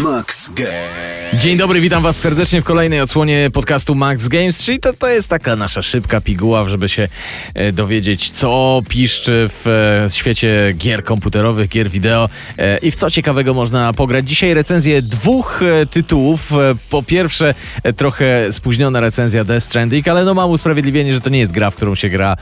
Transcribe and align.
Max 0.00 0.48
Games. 0.54 1.21
Dzień 1.38 1.56
dobry, 1.56 1.80
witam 1.80 2.02
was 2.02 2.16
serdecznie 2.16 2.62
w 2.62 2.64
kolejnej 2.64 3.00
odsłonie 3.00 3.50
podcastu 3.52 3.94
Max 3.94 4.28
Games, 4.28 4.64
czyli 4.64 4.80
to, 4.80 4.92
to 4.92 5.08
jest 5.08 5.28
taka 5.28 5.56
nasza 5.56 5.82
szybka 5.82 6.20
piguła, 6.20 6.68
żeby 6.68 6.88
się 6.88 7.08
e, 7.54 7.72
dowiedzieć, 7.72 8.30
co 8.30 8.82
piszczy 8.88 9.48
w 9.48 9.66
e, 10.06 10.10
świecie 10.10 10.72
gier 10.76 11.04
komputerowych, 11.04 11.68
gier 11.68 11.90
wideo 11.90 12.28
e, 12.58 12.78
i 12.78 12.90
w 12.90 12.94
co 12.94 13.10
ciekawego 13.10 13.54
można 13.54 13.92
pograć. 13.92 14.28
Dzisiaj 14.28 14.54
recenzję 14.54 15.02
dwóch 15.02 15.62
e, 15.62 15.86
tytułów. 15.86 16.52
E, 16.52 16.56
po 16.90 17.02
pierwsze, 17.02 17.54
e, 17.82 17.92
trochę 17.92 18.52
spóźniona 18.52 19.00
recenzja 19.00 19.44
Death 19.44 19.66
Stranding, 19.66 20.08
ale 20.08 20.24
no 20.24 20.34
mam 20.34 20.50
usprawiedliwienie, 20.50 21.14
że 21.14 21.20
to 21.20 21.30
nie 21.30 21.38
jest 21.38 21.52
gra, 21.52 21.70
w 21.70 21.76
którą 21.76 21.94
się 21.94 22.10
gra 22.10 22.36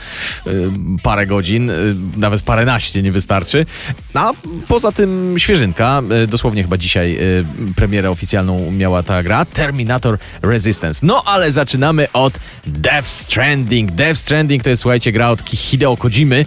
parę 1.03 1.27
godzin, 1.27 1.71
e, 1.71 1.75
nawet 2.17 2.43
paręnaście 2.43 3.03
nie 3.03 3.13
wystarczy. 3.13 3.67
A 4.15 4.33
poza 4.69 4.93
tym 4.93 5.35
świeżynka, 5.39 6.03
dosłownie 6.29 6.63
chyba 6.63 6.77
dzisiaj 6.77 7.19
premierę 7.77 8.11
oficjalną 8.11 8.71
miała 8.81 9.03
ta 9.03 9.23
gra, 9.23 9.45
Terminator 9.45 10.19
Resistance. 10.43 11.01
No 11.03 11.23
ale 11.25 11.53
zaczynamy 11.53 12.13
od 12.13 12.41
Death 12.67 13.09
Stranding. 13.09 13.93
Death 13.93 14.21
Stranding 14.21 14.63
to 14.63 14.71
jest, 14.71 14.83
słuchajcie, 14.83 15.13
gra 15.13 15.31
od 15.31 15.51
Hideo 15.51 15.97
Kojimy, 15.97 16.45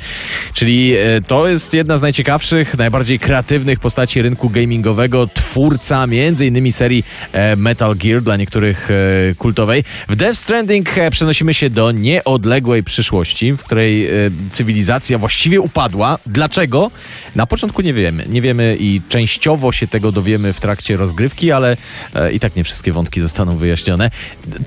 czyli 0.54 0.94
e, 0.94 1.22
to 1.22 1.48
jest 1.48 1.74
jedna 1.74 1.98
z 1.98 2.02
najciekawszych, 2.02 2.78
najbardziej 2.78 3.20
kreatywnych 3.20 3.80
postaci 3.80 4.22
rynku 4.22 4.50
gamingowego, 4.50 5.28
twórca 5.28 6.06
innymi 6.42 6.72
serii 6.72 7.06
e, 7.32 7.56
Metal 7.56 7.96
Gear, 7.96 8.22
dla 8.22 8.38
niektórych 8.38 8.90
e, 8.92 9.36
kultowej. 9.36 9.84
W 10.10 10.16
Death 10.16 10.40
Stranding 10.40 10.90
przenosimy 11.12 11.54
się 11.54 11.70
do 11.70 11.92
nieodległej 11.92 12.84
przyszłości, 12.84 13.54
w 13.54 13.64
której 13.64 14.10
cywilizacja 14.52 15.18
właściwie 15.18 15.62
upadła. 15.62 16.18
Dlaczego? 16.26 16.92
Na 17.36 17.46
początku 17.46 17.82
nie 17.82 17.94
wiemy. 17.94 18.26
Nie 18.30 18.42
wiemy 18.42 18.78
i 18.80 19.02
częściowo 19.10 19.72
się 19.72 19.88
tego 19.88 20.12
dowiemy 20.12 20.54
w 20.54 20.60
trakcie 20.60 20.98
rozgrywki, 20.98 21.52
ale 21.52 21.78
i 22.32 22.40
tak 22.40 22.56
nie 22.56 22.64
wszystkie 22.64 22.94
wątki 22.94 23.22
zostaną 23.22 23.58
wyjaśnione. 23.58 24.12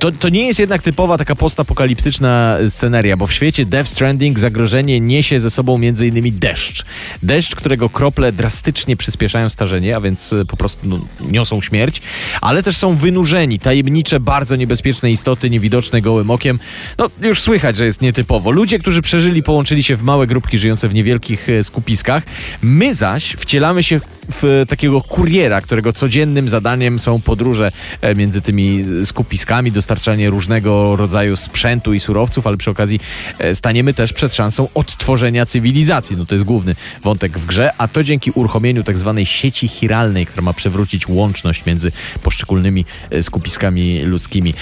To, 0.01 0.13
to 0.13 0.29
nie 0.29 0.47
jest 0.47 0.61
jednak 0.61 0.83
typowa 0.83 1.19
taka 1.19 1.35
postapokaliptyczna 1.35 2.59
sceneria, 2.69 3.17
bo 3.17 3.27
w 3.27 3.33
świecie 3.33 3.65
Death 3.65 3.91
Stranding 3.91 4.39
zagrożenie 4.39 5.01
niesie 5.01 5.41
ze 5.41 5.51
sobą 5.51 5.81
innymi 5.81 6.33
deszcz. 6.33 6.85
Deszcz, 7.23 7.55
którego 7.55 7.89
krople 7.89 8.33
drastycznie 8.33 8.97
przyspieszają 8.97 9.49
starzenie, 9.49 9.97
a 9.97 10.01
więc 10.01 10.33
e, 10.33 10.45
po 10.45 10.57
prostu 10.57 10.89
no, 10.89 11.01
niosą 11.31 11.61
śmierć, 11.61 12.03
ale 12.41 12.63
też 12.63 12.77
są 12.77 12.95
wynurzeni, 12.95 13.59
tajemnicze, 13.59 14.21
bardzo 14.21 14.57
niebezpieczne 14.57 15.11
istoty, 15.11 15.51
niewidoczne 15.51 16.01
gołym 16.01 16.31
okiem. 16.31 16.59
No, 16.99 17.11
już 17.23 17.41
słychać, 17.41 17.77
że 17.77 17.85
jest 17.85 18.03
nietypowo. 18.03 18.51
Ludzie, 18.51 18.79
którzy 18.79 19.03
przeżyli, 19.03 19.43
połączyli 19.43 19.83
się 19.83 19.97
w 19.97 20.03
małe 20.03 20.27
grupki 20.27 20.59
żyjące 20.59 20.89
w 20.89 20.95
niewielkich 20.95 21.49
e, 21.49 21.65
skupiskach. 21.65 22.23
My 22.63 22.95
zaś 22.95 23.37
wcielamy 23.39 23.83
się 23.83 24.01
w 24.29 24.65
takiego 24.69 25.01
kuriera, 25.01 25.61
którego 25.61 25.93
codziennym 25.93 26.49
zadaniem 26.49 26.99
są 26.99 27.21
podróże 27.21 27.73
e, 28.01 28.15
między 28.15 28.43
tymi 28.43 28.85
skupiskami, 29.05 29.73
dostarczanie 29.73 30.31
różnego 30.31 30.97
rodzaju 30.97 31.37
sprzętu 31.37 31.95
i 31.95 32.01
surowców, 32.01 32.47
ale 32.47 32.57
przy 32.57 32.71
okazji 32.71 33.01
e, 33.39 33.55
staniemy 33.55 33.95
też 33.95 34.13
przed 34.13 34.35
szansą 34.35 34.69
odtworzenia 34.75 35.47
cywilizacji. 35.47 36.17
No 36.17 36.27
to 36.27 36.35
jest 36.35 36.45
główny 36.45 36.75
wątek 37.05 37.39
w 37.39 37.47
grze, 37.47 37.71
a 37.79 37.89
to 37.89 38.03
dzięki 38.03 38.31
uruchomieniu 38.31 38.83
tak 38.83 38.99
zwanej 38.99 39.27
sieci 39.27 39.69
chiralnej, 39.69 40.27
która 40.27 40.43
ma 40.43 40.53
przywrócić 40.53 41.09
łączność 41.09 41.67
między 41.67 41.93
poszczególnymi 42.23 42.85
e, 43.11 43.23
skupiskami 43.23 44.03
ludzkimi. 44.03 44.55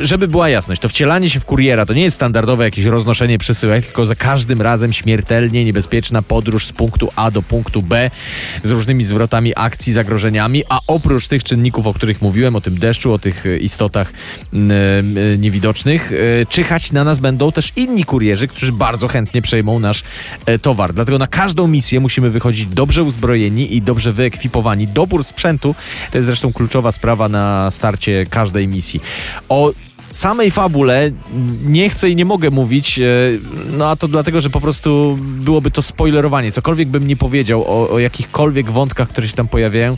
Żeby 0.00 0.28
była 0.28 0.48
jasność, 0.48 0.80
to 0.80 0.88
wcielanie 0.88 1.30
się 1.30 1.40
w 1.40 1.44
kuriera 1.44 1.86
to 1.86 1.94
nie 1.94 2.02
jest 2.02 2.16
standardowe 2.16 2.64
jakieś 2.64 2.84
roznoszenie 2.84 3.38
przesyłek, 3.38 3.84
tylko 3.84 4.06
za 4.06 4.14
każdym 4.14 4.62
razem 4.62 4.92
śmiertelnie 4.92 5.64
niebezpieczna 5.64 6.22
podróż 6.22 6.66
z 6.66 6.72
punktu 6.72 7.08
A 7.16 7.30
do 7.30 7.42
punktu 7.42 7.82
B 7.82 8.10
z 8.62 8.70
różnymi 8.70 9.04
zwrotami 9.12 9.52
akcji, 9.56 9.92
zagrożeniami, 9.92 10.62
a 10.68 10.80
oprócz 10.86 11.28
tych 11.28 11.44
czynników, 11.44 11.86
o 11.86 11.94
których 11.94 12.22
mówiłem, 12.22 12.56
o 12.56 12.60
tym 12.60 12.78
deszczu, 12.78 13.12
o 13.12 13.18
tych 13.18 13.46
e, 13.46 13.56
istotach 13.58 14.12
e, 14.12 15.38
niewidocznych, 15.38 16.12
e, 16.12 16.46
czyhać 16.46 16.92
na 16.92 17.04
nas 17.04 17.18
będą 17.18 17.52
też 17.52 17.72
inni 17.76 18.04
kurierzy, 18.04 18.48
którzy 18.48 18.72
bardzo 18.72 19.08
chętnie 19.08 19.42
przejmą 19.42 19.78
nasz 19.78 20.02
towar. 20.62 20.92
Dlatego 20.92 21.18
na 21.18 21.26
każdą 21.26 21.68
misję 21.68 22.00
musimy 22.00 22.30
wychodzić 22.30 22.66
dobrze 22.66 23.02
uzbrojeni 23.02 23.76
i 23.76 23.82
dobrze 23.82 24.12
wyekwipowani. 24.12 24.88
Dobór 24.88 25.24
sprzętu 25.24 25.74
to 26.10 26.18
jest 26.18 26.26
zresztą 26.26 26.52
kluczowa 26.52 26.92
sprawa 26.92 27.28
na 27.28 27.70
starcie 27.70 28.26
każdej 28.30 28.68
misji. 28.68 29.00
O 29.48 29.72
samej 30.12 30.50
fabule 30.50 31.10
nie 31.64 31.90
chcę 31.90 32.10
i 32.10 32.16
nie 32.16 32.24
mogę 32.24 32.50
mówić, 32.50 32.98
e, 32.98 33.02
no 33.72 33.90
a 33.90 33.96
to 33.96 34.08
dlatego, 34.08 34.40
że 34.40 34.50
po 34.50 34.60
prostu 34.60 35.18
byłoby 35.20 35.70
to 35.70 35.82
spoilerowanie. 35.82 36.52
Cokolwiek 36.52 36.88
bym 36.88 37.06
nie 37.06 37.16
powiedział 37.16 37.64
o, 37.64 37.90
o 37.90 37.98
jakichkolwiek 37.98 38.70
wątkach, 38.70 39.08
które 39.08 39.28
się 39.28 39.34
tam 39.34 39.48
pojawiają, 39.48 39.96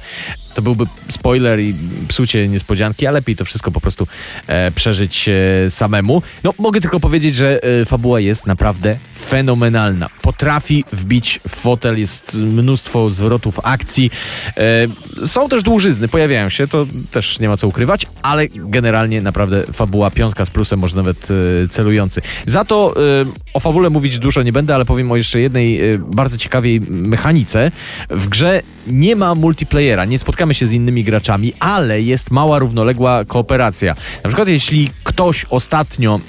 to 0.55 0.63
byłby 0.63 0.85
spoiler 1.09 1.61
i 1.61 1.75
psucie 2.09 2.49
niespodzianki, 2.49 3.07
a 3.07 3.11
lepiej 3.11 3.37
to 3.37 3.45
wszystko 3.45 3.71
po 3.71 3.81
prostu 3.81 4.07
e, 4.47 4.71
przeżyć 4.71 5.29
e, 5.29 5.71
samemu. 5.71 6.23
No, 6.45 6.55
mogę 6.59 6.81
tylko 6.81 7.01
powiedzieć, 7.01 7.37
że 7.37 7.63
e, 7.63 7.85
fabuła 7.85 8.21
jest 8.21 8.47
naprawdę 8.47 8.97
fenomenalna. 9.27 10.09
Potrafi 10.23 10.85
wbić 10.93 11.41
w 11.49 11.55
fotel, 11.57 11.99
jest 11.99 12.35
mnóstwo 12.35 13.11
zwrotów 13.11 13.61
akcji. 13.63 14.11
E, 14.57 15.27
są 15.27 15.49
też 15.49 15.63
dłużyzny, 15.63 16.09
pojawiają 16.09 16.49
się, 16.49 16.69
to 16.69 16.87
też 17.11 17.39
nie 17.39 17.49
ma 17.49 17.57
co 17.57 17.69
ukrywać, 17.69 18.07
ale 18.25 18.49
generalnie 18.49 19.23
naprawdę 19.23 19.63
fabuła 19.73 20.11
piątka 20.11 20.45
z 20.45 20.51
plusem, 20.51 20.79
może 20.79 20.97
nawet 20.97 21.29
e, 21.65 21.69
celujący. 21.69 22.23
Za 22.47 22.65
to 22.65 22.95
e, 22.97 23.25
o 23.55 23.61
fabule 23.61 23.91
mówić 23.91 24.19
dużo 24.19 24.43
nie 24.43 24.53
będę, 24.53 24.75
ale 24.75 24.85
powiem 24.85 25.13
o 25.13 25.17
jeszcze 25.17 25.41
jednej 25.41 25.91
e, 25.91 25.99
bardzo 25.99 26.39
ciekawej 26.39 26.81
mechanice. 26.89 27.71
W 28.11 28.29
grze 28.29 28.63
nie 28.87 29.17
ma 29.17 29.35
multiplayera, 29.35 30.05
nie 30.05 30.19
spotkamy 30.19 30.55
się 30.55 30.67
z 30.67 30.73
innymi 30.73 31.05
graczami, 31.05 31.53
ale 31.61 32.03
jest 32.03 32.31
mała, 32.31 32.59
równoległa 32.59 33.25
kooperacja. 33.25 33.95
Na 34.25 34.29
przykład 34.29 34.49
jeśli 34.49 34.91
ktoś 35.05 35.47
ostatnio 35.51 36.21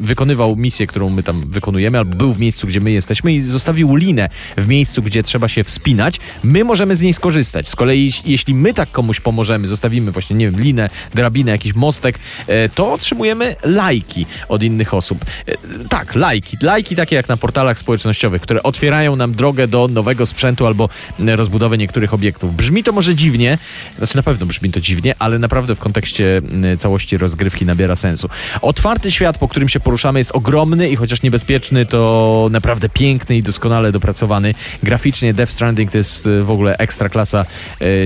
wykonywał 0.00 0.56
misję, 0.56 0.86
którą 0.86 1.10
my 1.10 1.22
tam 1.22 1.50
wykonujemy, 1.50 1.98
albo 1.98 2.16
był 2.16 2.32
w 2.32 2.38
miejscu, 2.38 2.66
gdzie 2.66 2.80
my 2.80 2.90
jesteśmy 2.90 3.32
i 3.32 3.40
zostawił 3.40 3.96
linę 3.96 4.28
w 4.56 4.68
miejscu, 4.68 5.02
gdzie 5.02 5.22
trzeba 5.22 5.48
się 5.48 5.64
wspinać, 5.64 6.20
my 6.44 6.64
możemy 6.64 6.96
z 6.96 7.00
niej 7.00 7.12
skorzystać. 7.12 7.68
Z 7.68 7.76
kolei 7.76 8.12
jeśli 8.24 8.54
my 8.54 8.74
tak 8.74 8.90
komuś 8.90 9.20
pomożemy, 9.20 9.68
zostawimy 9.68 10.12
właśnie, 10.12 10.36
nie 10.36 10.50
wiem, 10.50 10.60
linę, 10.60 10.90
drabinę, 11.14 11.43
jakiś 11.52 11.74
mostek, 11.74 12.18
e, 12.46 12.68
to 12.68 12.92
otrzymujemy 12.92 13.56
lajki 13.62 14.26
od 14.48 14.62
innych 14.62 14.94
osób. 14.94 15.24
E, 15.48 15.54
Tak, 15.88 16.14
lajki. 16.14 16.56
Lajki 16.62 16.96
takie 16.96 17.16
jak 17.16 17.28
na 17.28 17.36
portalach 17.36 17.78
społecznościowych, 17.78 18.42
które 18.42 18.62
otwierają 18.62 19.16
nam 19.16 19.32
drogę 19.34 19.68
do 19.68 19.88
nowego 19.88 20.26
sprzętu 20.26 20.66
albo 20.66 20.88
rozbudowy 21.18 21.78
niektórych 21.78 22.14
obiektów. 22.14 22.56
Brzmi 22.56 22.84
to 22.84 22.92
może 22.92 23.14
dziwnie, 23.14 23.58
znaczy 23.98 24.16
na 24.16 24.22
pewno 24.22 24.46
brzmi 24.46 24.70
to 24.70 24.80
dziwnie, 24.80 25.14
ale 25.18 25.38
naprawdę 25.38 25.74
w 25.74 25.78
kontekście 25.78 26.42
całości 26.78 27.18
rozgrywki 27.18 27.66
nabiera 27.66 27.96
sensu. 27.96 28.28
Otwarty 28.62 29.10
świat, 29.10 29.38
po 29.38 29.48
którym 29.48 29.68
się 29.68 29.80
poruszamy 29.80 30.20
jest 30.20 30.32
ogromny 30.32 30.88
i 30.88 30.96
chociaż 30.96 31.22
niebezpieczny, 31.22 31.86
to 31.86 32.48
naprawdę 32.50 32.88
piękny 32.88 33.36
i 33.36 33.42
doskonale 33.42 33.92
dopracowany. 33.92 34.54
Graficznie 34.82 35.34
Death 35.34 35.52
Stranding 35.52 35.90
to 35.90 35.98
jest 35.98 36.26
e, 36.26 36.42
w 36.42 36.50
ogóle 36.50 36.76
ekstra 36.78 37.08
klasa 37.08 37.46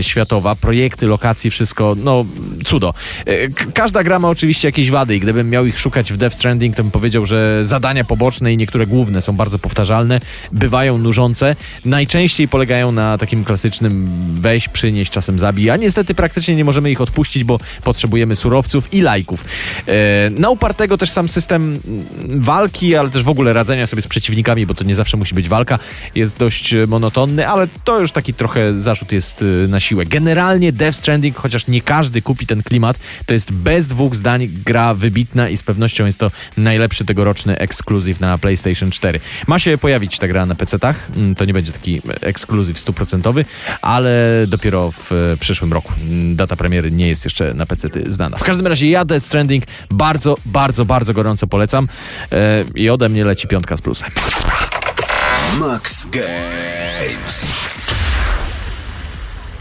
światowa. 0.00 0.54
Projekty, 0.54 1.06
lokacje, 1.06 1.50
wszystko, 1.50 1.96
no 1.96 2.24
cudo. 2.64 2.94
E, 3.28 3.48
każda 3.72 4.02
gra 4.02 4.18
ma 4.18 4.28
oczywiście 4.28 4.68
jakieś 4.68 4.90
wady 4.90 5.16
i 5.16 5.20
gdybym 5.20 5.50
miał 5.50 5.66
ich 5.66 5.78
szukać 5.78 6.12
w 6.12 6.16
Death 6.16 6.36
Stranding, 6.36 6.76
to 6.76 6.82
bym 6.82 6.90
powiedział, 6.90 7.26
że 7.26 7.64
zadania 7.64 8.04
poboczne 8.04 8.52
i 8.52 8.56
niektóre 8.56 8.86
główne 8.86 9.22
są 9.22 9.36
bardzo 9.36 9.58
powtarzalne, 9.58 10.20
bywają 10.52 10.98
nużące. 10.98 11.56
Najczęściej 11.84 12.48
polegają 12.48 12.92
na 12.92 13.18
takim 13.18 13.44
klasycznym 13.44 14.08
weź, 14.40 14.68
przynieś, 14.68 15.10
czasem 15.10 15.38
zabij, 15.38 15.70
a 15.70 15.76
niestety 15.76 16.14
praktycznie 16.14 16.56
nie 16.56 16.64
możemy 16.64 16.90
ich 16.90 17.00
odpuścić, 17.00 17.44
bo 17.44 17.58
potrzebujemy 17.84 18.36
surowców 18.36 18.94
i 18.94 19.00
lajków. 19.00 19.44
E, 19.86 20.30
na 20.30 20.50
upartego 20.50 20.98
też 20.98 21.10
sam 21.10 21.28
system 21.28 21.80
walki, 22.28 22.96
ale 22.96 23.10
też 23.10 23.22
w 23.22 23.28
ogóle 23.28 23.52
radzenia 23.52 23.86
sobie 23.86 24.02
z 24.02 24.08
przeciwnikami, 24.08 24.66
bo 24.66 24.74
to 24.74 24.84
nie 24.84 24.94
zawsze 24.94 25.16
musi 25.16 25.34
być 25.34 25.48
walka, 25.48 25.78
jest 26.14 26.38
dość 26.38 26.74
monotonny, 26.86 27.48
ale 27.48 27.68
to 27.84 28.00
już 28.00 28.12
taki 28.12 28.34
trochę 28.34 28.80
zarzut 28.80 29.12
jest 29.12 29.42
e, 29.64 29.68
na 29.68 29.80
siłę. 29.80 30.06
Generalnie 30.06 30.72
Death 30.72 30.98
Stranding, 30.98 31.36
chociaż 31.36 31.66
nie 31.66 31.80
każdy 31.80 32.22
kupi 32.22 32.46
ten 32.46 32.62
klimat, 32.62 32.98
to 33.26 33.34
jest 33.34 33.52
bez 33.52 33.86
dwóch 33.86 34.14
zdań 34.16 34.48
gra 34.64 34.94
wybitna 34.94 35.48
i 35.48 35.56
z 35.56 35.62
pewnością 35.62 36.06
jest 36.06 36.18
to 36.18 36.30
najlepszy 36.56 37.04
tegoroczny 37.04 37.58
ekskluzyw 37.58 38.20
na 38.20 38.38
PlayStation 38.38 38.90
4. 38.90 39.20
Ma 39.46 39.58
się 39.58 39.78
pojawić 39.78 40.18
ta 40.18 40.28
gra 40.28 40.46
na 40.46 40.54
PC-tach, 40.54 41.08
Mm, 41.16 41.34
to 41.34 41.44
nie 41.44 41.52
będzie 41.52 41.72
taki 41.72 42.02
ekskluzyw 42.20 42.78
stuprocentowy, 42.78 43.44
ale 43.82 44.10
dopiero 44.46 44.90
w 44.90 45.12
e, 45.12 45.36
przyszłym 45.40 45.72
roku. 45.72 45.92
Mm, 46.00 46.36
Data 46.36 46.56
premiery 46.56 46.90
nie 46.90 47.08
jest 47.08 47.24
jeszcze 47.24 47.54
na 47.54 47.66
PC 47.66 47.88
znana. 48.06 48.38
W 48.38 48.44
każdym 48.44 48.66
razie 48.66 48.90
ja 48.90 49.04
Death 49.04 49.26
Stranding 49.26 49.64
bardzo, 49.90 50.36
bardzo, 50.46 50.84
bardzo 50.84 51.14
gorąco 51.14 51.46
polecam 51.46 51.88
e, 52.32 52.64
i 52.74 52.90
ode 52.90 53.08
mnie 53.08 53.24
leci 53.24 53.48
piątka 53.48 53.76
z 53.76 53.82
plusem. 53.82 54.10
Max 55.58 56.06
Games. 56.06 57.57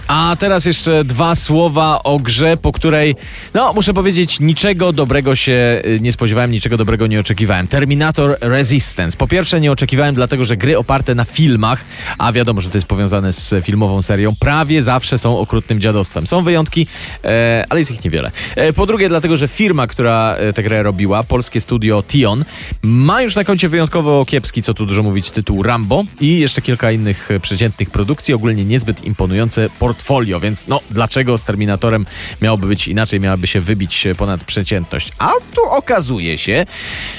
A 0.07 0.35
teraz 0.39 0.65
jeszcze 0.65 1.03
dwa 1.03 1.35
słowa 1.35 2.03
o 2.03 2.19
grze, 2.19 2.57
po 2.57 2.71
której, 2.71 3.15
no 3.53 3.73
muszę 3.73 3.93
powiedzieć, 3.93 4.39
niczego 4.39 4.93
dobrego 4.93 5.35
się 5.35 5.81
y, 5.85 5.99
nie 6.01 6.11
spodziewałem, 6.11 6.51
niczego 6.51 6.77
dobrego 6.77 7.07
nie 7.07 7.19
oczekiwałem. 7.19 7.67
Terminator 7.67 8.37
Resistance. 8.41 9.17
Po 9.17 9.27
pierwsze 9.27 9.61
nie 9.61 9.71
oczekiwałem 9.71 10.15
dlatego, 10.15 10.45
że 10.45 10.57
gry 10.57 10.77
oparte 10.77 11.15
na 11.15 11.25
filmach, 11.25 11.85
a 12.17 12.31
wiadomo, 12.31 12.61
że 12.61 12.69
to 12.69 12.77
jest 12.77 12.87
powiązane 12.87 13.33
z 13.33 13.65
filmową 13.65 14.01
serią, 14.01 14.35
prawie 14.39 14.81
zawsze 14.81 15.17
są 15.17 15.39
okrutnym 15.39 15.79
dziadostwem. 15.79 16.27
Są 16.27 16.43
wyjątki, 16.43 16.87
e, 17.23 17.65
ale 17.69 17.79
jest 17.79 17.91
ich 17.91 18.03
niewiele. 18.03 18.31
E, 18.55 18.73
po 18.73 18.85
drugie 18.85 19.09
dlatego, 19.09 19.37
że 19.37 19.47
firma, 19.47 19.87
która 19.87 20.35
e, 20.35 20.53
tę 20.53 20.63
grę 20.63 20.83
robiła, 20.83 21.23
polskie 21.23 21.61
studio 21.61 22.03
Tion, 22.07 22.45
ma 22.81 23.21
już 23.21 23.35
na 23.35 23.43
koncie 23.43 23.69
wyjątkowo 23.69 24.25
kiepski, 24.25 24.61
co 24.61 24.73
tu 24.73 24.85
dużo 24.85 25.03
mówić, 25.03 25.31
tytuł 25.31 25.63
Rambo 25.63 26.03
i 26.21 26.39
jeszcze 26.39 26.61
kilka 26.61 26.91
innych 26.91 27.31
e, 27.31 27.39
przeciętnych 27.39 27.89
produkcji, 27.89 28.33
ogólnie 28.33 28.65
niezbyt 28.65 29.05
imponujące 29.05 29.69
więc 30.41 30.67
no 30.67 30.79
dlaczego 30.89 31.37
z 31.37 31.45
Terminatorem 31.45 32.05
miałoby 32.41 32.67
być 32.67 32.87
inaczej, 32.87 33.19
miałaby 33.19 33.47
się 33.47 33.61
wybić 33.61 34.07
ponad 34.17 34.43
przeciętność. 34.43 35.11
A 35.19 35.31
tu 35.55 35.61
okazuje 35.69 36.37
się, 36.37 36.65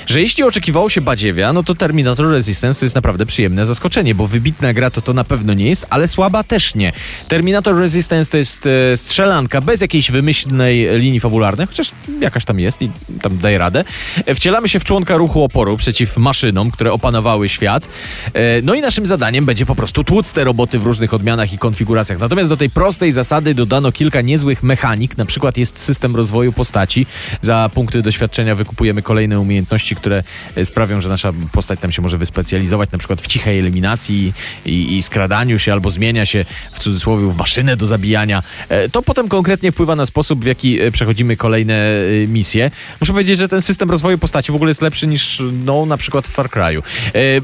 że 0.07 0.21
jeśli 0.21 0.45
oczekiwało 0.45 0.89
się 0.89 1.01
badziewia, 1.01 1.53
no 1.53 1.63
to 1.63 1.75
Terminator 1.75 2.31
Resistance 2.31 2.81
to 2.81 2.85
jest 2.85 2.95
naprawdę 2.95 3.27
przyjemne 3.27 3.67
zaskoczenie, 3.67 4.15
bo 4.15 4.27
wybitna 4.27 4.73
gra 4.75 4.91
to 4.91 5.01
to 5.03 5.13
na 5.13 5.25
pewno 5.25 5.55
nie 5.55 5.69
jest, 5.69 5.87
ale 5.91 6.09
słaba 6.09 6.43
też 6.45 6.75
nie. 6.75 6.93
Terminator 7.29 7.77
Resistance 7.77 8.31
to 8.31 8.39
jest 8.39 8.67
e, 8.67 8.97
strzelanka 8.97 9.61
bez 9.61 9.81
jakiejś 9.81 10.11
wymyślnej 10.11 10.89
linii 11.01 11.21
fabularnej, 11.21 11.67
chociaż 11.67 11.91
jakaś 12.21 12.45
tam 12.45 12.61
jest 12.61 12.83
i 12.83 12.91
tam 13.23 13.39
daje 13.39 13.59
radę. 13.59 13.85
E, 14.27 14.35
Wcielamy 14.35 14.69
się 14.69 14.81
w 14.81 14.85
członka 14.85 15.17
ruchu 15.17 15.43
oporu 15.45 15.77
przeciw 15.77 16.17
maszynom, 16.17 16.71
które 16.71 16.93
opanowały 16.93 17.49
świat. 17.49 17.89
E, 18.35 18.63
No 18.63 18.75
i 18.75 18.81
naszym 18.81 19.07
zadaniem 19.07 19.45
będzie 19.45 19.67
po 19.67 19.75
prostu 19.75 20.05
tłuc 20.05 20.33
te 20.33 20.45
roboty 20.45 20.79
w 20.79 20.87
różnych 20.87 21.15
odmianach 21.15 21.53
i 21.53 21.59
konfiguracjach. 21.59 22.19
Natomiast 22.19 22.51
do 22.51 22.57
tej 22.57 22.68
prostej 22.75 23.13
zasady 23.13 23.55
dodano 23.55 23.93
kilka 23.93 24.21
niezłych 24.21 24.63
mechanik. 24.63 25.17
Na 25.17 25.25
przykład 25.25 25.57
jest 25.57 25.79
system 25.79 26.17
rozwoju 26.17 26.53
postaci. 26.53 27.07
Za 27.41 27.71
punkty 27.75 28.03
doświadczenia 28.03 28.55
wykupujemy 28.55 29.03
kolejne 29.03 29.41
umiejętności, 29.41 29.97
które 29.97 30.23
e, 30.57 30.65
sprawią, 30.65 31.01
że 31.01 31.09
nasza 31.09 31.33
postać 31.53 31.81
tam 31.81 31.93
się 31.93 32.03
może 32.03 32.19
wyspecjalizować, 32.19 32.93
na 32.93 32.99
przykład 32.99 33.23
w 33.23 33.27
cichej 33.27 33.59
eliminacji 33.59 34.33
i, 34.67 34.97
i 34.97 35.03
skradaniu 35.03 35.59
się, 35.59 35.73
albo 35.73 35.91
zmienia 35.91 36.27
się 36.27 36.45
w 36.73 36.79
cudzysłowie 36.79 37.27
w 37.33 37.37
maszynę 37.37 37.77
do 37.77 37.87
zabijania. 37.87 38.43
E, 38.69 38.89
To 38.89 39.03
potem 39.03 39.29
konkretnie 39.29 39.73
wpływa 39.73 39.97
na 39.97 40.07
sposób, 40.07 40.45
w 40.45 40.47
jaki 40.47 40.81
e, 40.81 40.91
przechodzimy 40.91 41.37
kolejne 41.37 41.91
misje. 42.29 42.71
Muszę 43.01 43.13
powiedzieć, 43.13 43.39
że 43.39 43.49
ten 43.49 43.63
system 43.63 43.91
rozwoju 43.91 44.19
postaci 44.19 44.53
w 44.53 44.55
ogóle 44.55 44.71
jest 44.71 44.83
lepszy 44.83 45.07
niż 45.07 45.43
no, 45.65 45.87
na 45.87 45.97
przykład 45.97 46.29
w 46.29 46.31
Far 46.31 46.49
Cry'u. 46.49 46.83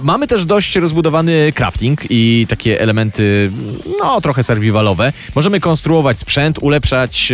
Mamy 0.02 0.26
też 0.26 0.44
dość 0.44 0.76
rozbudowany 0.76 1.52
crafting 1.52 2.00
i 2.10 2.46
takie 2.48 2.80
elementy, 2.80 3.50
no 4.00 4.20
trochę 4.20 4.42
survivalowe. 4.42 5.12
Możemy 5.34 5.61
konstruować 5.61 6.19
sprzęt, 6.19 6.58
ulepszać, 6.61 7.32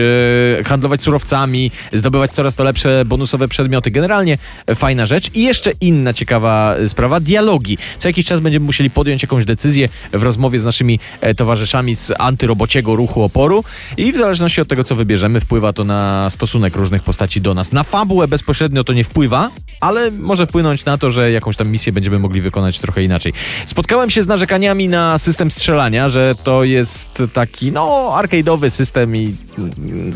e, 0.60 0.64
handlować 0.64 1.02
surowcami, 1.02 1.70
zdobywać 1.92 2.30
coraz 2.30 2.54
to 2.54 2.64
lepsze 2.64 3.04
bonusowe 3.04 3.48
przedmioty. 3.48 3.90
Generalnie 3.90 4.38
fajna 4.74 5.06
rzecz. 5.06 5.30
I 5.34 5.42
jeszcze 5.42 5.72
inna 5.80 6.12
ciekawa 6.12 6.74
e, 6.76 6.88
sprawa, 6.88 7.20
dialogi. 7.20 7.78
Co 7.98 8.08
jakiś 8.08 8.26
czas 8.26 8.40
będziemy 8.40 8.66
musieli 8.66 8.90
podjąć 8.90 9.22
jakąś 9.22 9.44
decyzję 9.44 9.88
w 10.12 10.22
rozmowie 10.22 10.60
z 10.60 10.64
naszymi 10.64 11.00
e, 11.20 11.34
towarzyszami 11.34 11.94
z 11.94 12.12
antyrobociego 12.18 12.96
ruchu 12.96 13.22
oporu 13.22 13.64
i 13.96 14.12
w 14.12 14.16
zależności 14.16 14.60
od 14.60 14.68
tego, 14.68 14.84
co 14.84 14.96
wybierzemy, 14.96 15.40
wpływa 15.40 15.72
to 15.72 15.84
na 15.84 16.30
stosunek 16.30 16.76
różnych 16.76 17.02
postaci 17.02 17.40
do 17.40 17.54
nas. 17.54 17.72
Na 17.72 17.82
fabułę 17.82 18.28
bezpośrednio 18.28 18.84
to 18.84 18.92
nie 18.92 19.04
wpływa, 19.04 19.50
ale 19.80 20.10
może 20.10 20.46
wpłynąć 20.46 20.84
na 20.84 20.98
to, 20.98 21.10
że 21.10 21.32
jakąś 21.32 21.56
tam 21.56 21.68
misję 21.68 21.92
będziemy 21.92 22.18
mogli 22.18 22.40
wykonać 22.40 22.78
trochę 22.78 23.02
inaczej. 23.02 23.32
Spotkałem 23.66 24.10
się 24.10 24.22
z 24.22 24.26
narzekaniami 24.26 24.88
na 24.88 25.18
system 25.18 25.50
strzelania, 25.50 26.08
że 26.08 26.34
to 26.44 26.64
jest 26.64 27.22
taki, 27.32 27.69
no, 27.72 28.12
arcade'owy 28.22 28.70
system 28.70 29.16
i 29.16 29.36
mm, 29.58 30.12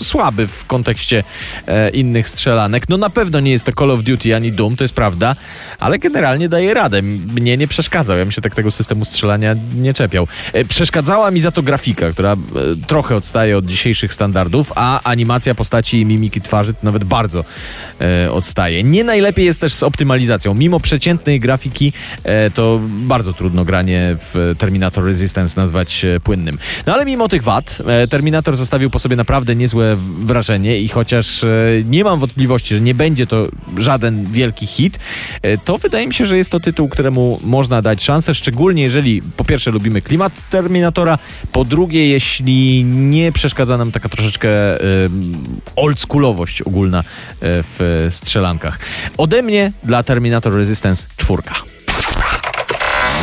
słaby 0.00 0.46
w 0.46 0.66
kontekście 0.66 1.24
e, 1.66 1.90
innych 1.90 2.28
strzelanek. 2.28 2.88
No 2.88 2.96
na 2.96 3.10
pewno 3.10 3.40
nie 3.40 3.50
jest 3.50 3.64
to 3.64 3.72
Call 3.72 3.90
of 3.90 4.02
Duty 4.02 4.36
ani 4.36 4.52
Doom, 4.52 4.76
to 4.76 4.84
jest 4.84 4.94
prawda, 4.94 5.36
ale 5.78 5.98
generalnie 5.98 6.48
daje 6.48 6.74
radę. 6.74 7.02
Mnie 7.02 7.56
nie 7.56 7.68
przeszkadzał, 7.68 8.18
ja 8.18 8.24
bym 8.24 8.32
się 8.32 8.40
tak 8.40 8.54
tego 8.54 8.70
systemu 8.70 9.04
strzelania 9.04 9.56
nie 9.74 9.94
czepiał. 9.94 10.28
E, 10.52 10.64
przeszkadzała 10.64 11.30
mi 11.30 11.40
za 11.40 11.50
to 11.50 11.62
grafika, 11.62 12.10
która 12.10 12.32
e, 12.32 12.36
trochę 12.86 13.16
odstaje 13.16 13.58
od 13.58 13.64
dzisiejszych 13.64 14.14
standardów, 14.14 14.72
a 14.74 15.00
animacja 15.02 15.54
postaci 15.54 16.00
i 16.00 16.04
mimiki 16.04 16.40
twarzy 16.40 16.74
nawet 16.82 17.04
bardzo 17.04 17.44
e, 18.00 18.32
odstaje. 18.32 18.84
Nie 18.84 19.04
najlepiej 19.04 19.44
jest 19.44 19.60
też 19.60 19.74
z 19.74 19.82
optymalizacją. 19.82 20.54
Mimo 20.54 20.80
przeciętnej 20.80 21.40
grafiki 21.40 21.92
e, 22.24 22.50
to 22.50 22.80
bardzo 22.82 23.32
trudno 23.32 23.64
granie 23.64 24.16
w 24.18 24.54
Terminator 24.58 25.04
Resistance 25.04 25.60
nazwać 25.60 26.04
e, 26.04 26.20
płynnym. 26.20 26.58
No 26.86 26.92
ale 26.98 27.06
mimo 27.06 27.28
tych 27.28 27.42
wad, 27.42 27.78
e, 27.86 28.08
Terminator 28.08 28.56
zostawił 28.56 28.90
po 28.90 28.98
sobie 28.98 29.16
naprawdę 29.16 29.56
niezłe 29.56 29.96
wrażenie 30.20 30.78
i 30.78 30.88
chociaż 30.88 31.44
e, 31.44 31.48
nie 31.84 32.04
mam 32.04 32.20
wątpliwości, 32.20 32.74
że 32.74 32.80
nie 32.80 32.94
będzie 32.94 33.26
to 33.26 33.48
żaden 33.76 34.32
wielki 34.32 34.66
hit, 34.66 34.98
e, 35.42 35.58
to 35.58 35.78
wydaje 35.78 36.06
mi 36.06 36.14
się, 36.14 36.26
że 36.26 36.36
jest 36.36 36.50
to 36.50 36.60
tytuł, 36.60 36.88
któremu 36.88 37.40
można 37.42 37.82
dać 37.82 38.04
szansę, 38.04 38.34
szczególnie 38.34 38.82
jeżeli 38.82 39.22
po 39.22 39.44
pierwsze 39.44 39.70
lubimy 39.70 40.02
klimat 40.02 40.32
Terminatora, 40.50 41.18
po 41.52 41.64
drugie 41.64 42.08
jeśli 42.08 42.84
nie 42.84 43.32
przeszkadza 43.32 43.76
nam 43.76 43.92
taka 43.92 44.08
troszeczkę 44.08 44.48
oldschoolowość 45.76 46.62
ogólna 46.62 47.04
w 47.40 48.06
strzelankach. 48.10 48.78
Ode 49.18 49.42
mnie 49.42 49.72
dla 49.84 50.02
Terminator 50.02 50.52
Resistance 50.52 51.06
czwórka. 51.16 51.54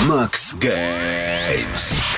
Max 0.08 0.56
Games. 0.56 2.15